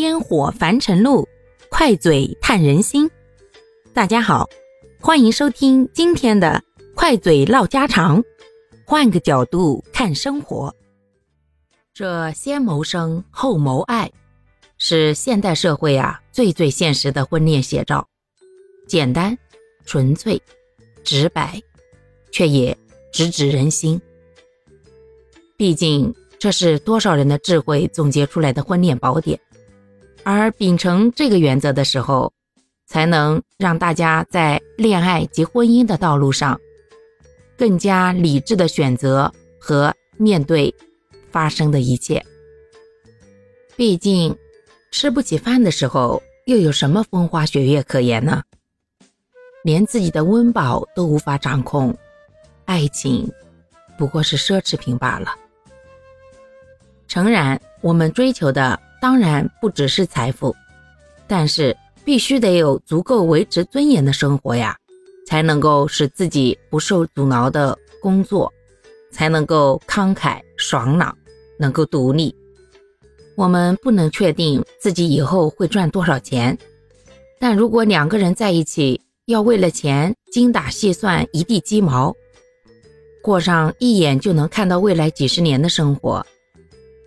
[0.00, 1.28] 烟火凡尘路，
[1.68, 3.10] 快嘴探人心。
[3.92, 4.48] 大家好，
[4.98, 8.24] 欢迎收听今天的快嘴唠家常，
[8.86, 10.74] 换个角度看生活。
[11.92, 14.10] 这先谋生后谋爱，
[14.78, 18.08] 是现代社会啊最最现实的婚恋写照。
[18.88, 19.36] 简单、
[19.84, 20.40] 纯粹、
[21.04, 21.60] 直白，
[22.32, 22.74] 却也
[23.12, 24.00] 直指人心。
[25.58, 29.38] 毕竟，这是多少人的智慧总结出来的婚恋宝典。
[30.22, 32.32] 而秉承这个原则的时候，
[32.86, 36.60] 才能让大家在恋爱及婚姻的道路上，
[37.56, 40.74] 更加理智的选择和面对
[41.30, 42.24] 发生的一切。
[43.76, 44.36] 毕竟，
[44.90, 48.42] 吃不起饭的时候，又有什么风花雪月可言呢？
[49.64, 51.96] 连自己的温饱都无法掌控，
[52.66, 53.30] 爱情
[53.96, 55.34] 不过是奢侈品罢了。
[57.08, 58.78] 诚然，我们追求的。
[59.00, 60.54] 当然不只是财富，
[61.26, 64.76] 但是必须得有足够维持尊严的生活呀，
[65.26, 68.52] 才能够使自己不受阻挠的工作，
[69.10, 71.16] 才能够慷慨爽朗，
[71.58, 72.34] 能够独立。
[73.36, 76.58] 我们不能确定自己以后会赚多少钱，
[77.38, 82.14] 但如果两个人在一起要为了钱精打细算一地鸡毛，
[83.22, 86.26] 过上一眼就能看到未来几十年的生活。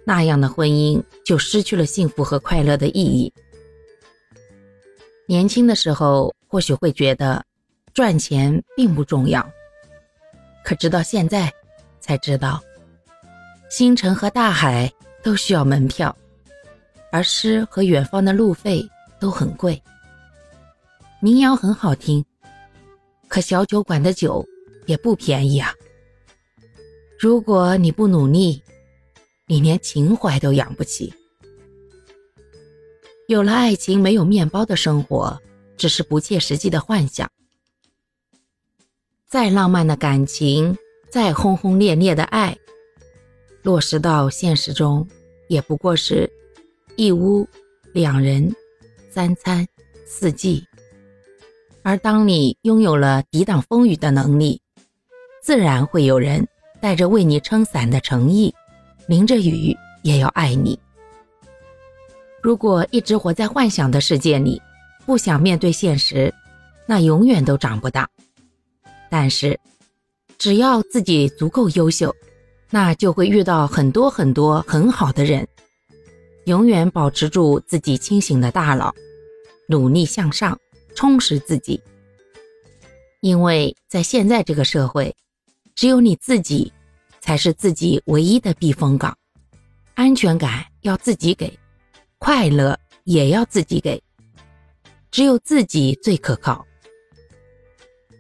[0.06, 3.34] 那样的婚姻就失去了幸福和快乐的意义。
[5.26, 7.44] 年轻的时候或许会觉得
[7.94, 9.50] 赚钱并不重要，
[10.64, 11.52] 可直到现在
[12.00, 12.62] 才知道，
[13.70, 14.92] 星辰和大海
[15.24, 16.16] 都需要门票，
[17.12, 18.86] 而诗和远方的路费
[19.20, 19.82] 都很贵。
[21.22, 22.24] 民谣很好听，
[23.30, 24.46] 可小酒馆的酒
[24.86, 25.74] 也不便宜啊。
[27.18, 28.62] 如果你不努力，
[29.46, 31.14] 你连情怀都养不起，
[33.28, 35.38] 有了爱情没有面包的生活，
[35.76, 37.30] 只是不切实际的幻想。
[39.28, 40.78] 再浪漫的感情，
[41.10, 42.58] 再轰轰烈烈的爱，
[43.64, 45.06] 落实到现实中，
[45.50, 46.32] 也不过是
[46.96, 47.46] 一屋
[47.92, 48.56] 两人，
[49.10, 49.68] 三餐
[50.06, 50.66] 四季。
[51.82, 54.62] 而当你拥有了抵挡风雨的能力，
[55.42, 56.48] 自然会有人
[56.80, 58.56] 带着为你撑伞的诚意。
[59.08, 60.80] 淋着雨也要爱你。
[62.42, 64.62] 如果一直活在幻想的世界里，
[65.06, 66.34] 不想面对现实，
[66.86, 68.10] 那永远都长不大。
[69.10, 69.60] 但是，
[70.38, 72.14] 只要自己足够优秀，
[72.70, 75.48] 那就会遇到很多很多很好的人。
[76.46, 78.94] 永远保持住自己清醒的大脑，
[79.70, 80.60] 努力向上，
[80.96, 81.82] 充实自己。
[83.22, 85.16] 因为在现在这个社会，
[85.76, 86.74] 只有你自己。
[87.24, 89.18] 才是自己唯一的避风港，
[89.94, 91.58] 安全感要自己给，
[92.18, 94.04] 快乐也要自己给，
[95.10, 96.68] 只有自己最可靠。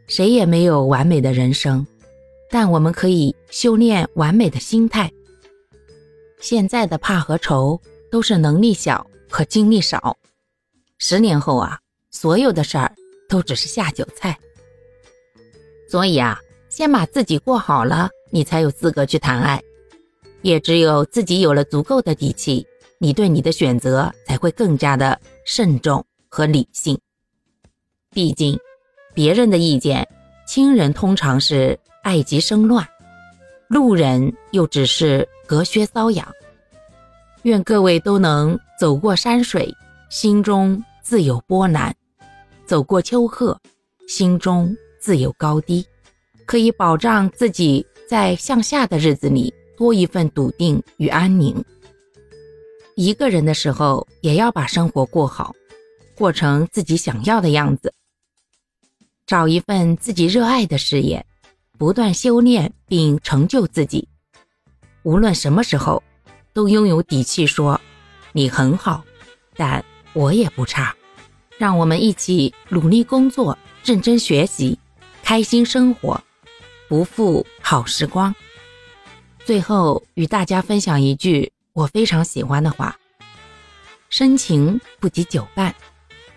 [0.08, 1.86] 谁也没有完美的人生，
[2.50, 5.12] 但我们可以修炼完美的心态。
[6.40, 10.18] 现在的怕和愁都是能力小和精力少，
[10.98, 11.78] 十年后啊，
[12.10, 12.96] 所有的事儿
[13.28, 14.40] 都只是下酒菜。
[15.90, 18.10] 所以啊，先把自己过好了。
[18.34, 19.62] 你才有资格去谈爱，
[20.42, 22.66] 也只有自己有了足够的底气，
[22.98, 27.00] 你对你的选择才会更加的慎重和理性。
[28.10, 28.60] 毕竟，
[29.14, 30.08] 别人的意见，
[30.48, 32.84] 亲人通常是爱极生乱，
[33.68, 36.28] 路人又只是隔靴搔痒。
[37.44, 39.72] 愿各位都能走过山水，
[40.10, 41.94] 心中自有波澜；
[42.66, 43.56] 走过丘壑，
[44.08, 45.86] 心中自有高低，
[46.48, 47.86] 可以保障自己。
[48.08, 51.64] 在向下的日子里，多一份笃定与安宁。
[52.96, 55.56] 一个人的时候，也要把生活过好，
[56.16, 57.94] 过成自己想要的样子。
[59.26, 61.26] 找一份自己热爱的事业，
[61.78, 64.08] 不断修炼并成就自己。
[65.04, 66.04] 无论什么时候，
[66.54, 67.80] 都拥有底气说
[68.32, 69.04] ：“你很好，
[69.56, 70.96] 但我也不差。”
[71.58, 74.78] 让我们一起努力工作，认真学习，
[75.24, 76.22] 开心生活。
[76.88, 78.34] 不负好时光。
[79.46, 82.98] 最后与大家分享一句我非常喜欢的话：
[84.10, 85.74] 深情不及久伴，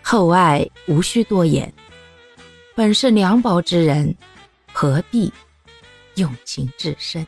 [0.01, 1.73] 厚爱无需多言。
[2.75, 4.15] 本是两薄之人，
[4.71, 5.31] 何必
[6.15, 7.25] 用情至深？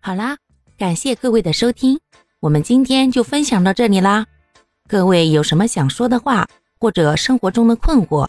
[0.00, 0.36] 好啦，
[0.76, 1.98] 感谢各位的收听，
[2.40, 4.26] 我们今天就分享到这里啦。
[4.86, 6.46] 各位有什么想说的话，
[6.78, 8.28] 或者生活中的困惑，